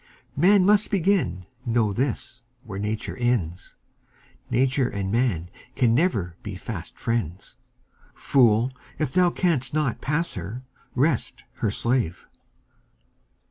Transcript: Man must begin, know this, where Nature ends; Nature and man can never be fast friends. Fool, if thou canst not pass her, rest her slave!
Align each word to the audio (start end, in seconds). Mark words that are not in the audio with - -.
Man 0.35 0.65
must 0.65 0.89
begin, 0.89 1.45
know 1.63 1.93
this, 1.93 2.41
where 2.63 2.79
Nature 2.79 3.15
ends; 3.17 3.75
Nature 4.49 4.89
and 4.89 5.11
man 5.11 5.51
can 5.75 5.93
never 5.93 6.37
be 6.41 6.55
fast 6.55 6.97
friends. 6.97 7.57
Fool, 8.15 8.71
if 8.97 9.13
thou 9.13 9.29
canst 9.29 9.75
not 9.75 10.01
pass 10.01 10.33
her, 10.33 10.63
rest 10.95 11.43
her 11.57 11.69
slave! 11.69 12.25